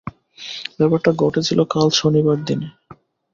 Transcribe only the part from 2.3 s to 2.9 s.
দিনে।